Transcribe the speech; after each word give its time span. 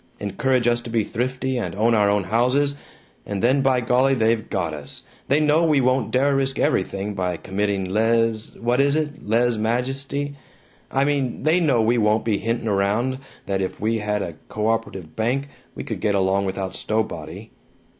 Encourage 0.19 0.67
us 0.67 0.81
to 0.81 0.89
be 0.89 1.03
thrifty 1.03 1.57
and 1.59 1.75
own 1.75 1.93
our 1.93 2.09
own 2.09 2.23
houses, 2.23 2.73
and 3.23 3.43
then, 3.43 3.61
by 3.61 3.79
golly, 3.81 4.15
they've 4.15 4.49
got 4.49 4.73
us; 4.73 5.03
they 5.27 5.39
know 5.39 5.63
we 5.63 5.79
won't 5.79 6.09
dare 6.09 6.35
risk 6.35 6.57
everything 6.57 7.13
by 7.13 7.37
committing 7.37 7.85
lez 7.85 8.55
what 8.59 8.81
is 8.81 8.95
it? 8.95 9.27
lez 9.29 9.59
majesty? 9.59 10.35
I 10.89 11.05
mean 11.05 11.43
they 11.43 11.59
know 11.59 11.83
we 11.83 11.99
won't 11.99 12.25
be 12.25 12.39
hinting 12.39 12.67
around 12.67 13.19
that 13.45 13.61
if 13.61 13.79
we 13.79 13.99
had 13.99 14.23
a 14.23 14.37
co 14.49 14.69
operative 14.69 15.15
bank, 15.15 15.49
we 15.75 15.83
could 15.83 15.99
get 15.99 16.15
along 16.15 16.45
without 16.45 16.73
Stowbody. 16.73 17.51